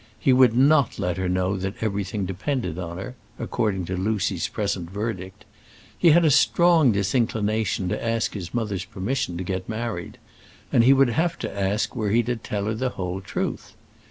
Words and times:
He 0.17 0.33
would 0.33 0.57
not 0.57 0.97
let 0.97 1.17
her 1.17 1.29
know 1.29 1.55
that 1.57 1.75
everything 1.79 2.25
depended 2.25 2.79
on 2.79 2.97
her 2.97 3.15
according 3.37 3.85
to 3.85 3.95
Lucy's 3.95 4.47
present 4.47 4.89
verdict. 4.89 5.45
He 5.95 6.09
had 6.09 6.25
a 6.25 6.31
strong 6.31 6.91
disinclination 6.91 7.87
to 7.89 8.03
ask 8.03 8.33
his 8.33 8.51
mother's 8.51 8.83
permission 8.85 9.37
to 9.37 9.43
get 9.43 9.69
married; 9.69 10.17
and 10.73 10.83
he 10.83 10.91
would 10.91 11.09
have 11.09 11.37
to 11.37 11.55
ask 11.55 11.91
it 11.91 11.95
were 11.95 12.09
he 12.09 12.23
to 12.23 12.35
tell 12.35 12.65
her 12.65 12.73
the 12.73 12.89
whole 12.97 13.21
truth. 13.21 13.75